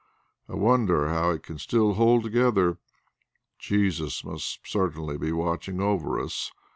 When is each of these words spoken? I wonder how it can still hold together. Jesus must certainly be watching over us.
I 0.49 0.55
wonder 0.55 1.09
how 1.09 1.29
it 1.29 1.43
can 1.43 1.59
still 1.59 1.93
hold 1.93 2.23
together. 2.23 2.79
Jesus 3.59 4.23
must 4.25 4.61
certainly 4.65 5.15
be 5.15 5.31
watching 5.31 5.79
over 5.79 6.19
us. 6.19 6.51